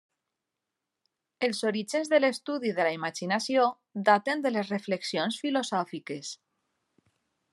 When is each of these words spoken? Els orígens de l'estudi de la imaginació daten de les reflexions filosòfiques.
Els 1.47 1.59
orígens 1.71 2.09
de 2.13 2.19
l'estudi 2.21 2.71
de 2.79 2.87
la 2.87 2.95
imaginació 2.95 3.67
daten 4.09 4.43
de 4.47 4.55
les 4.57 4.73
reflexions 4.75 5.39
filosòfiques. 5.45 6.35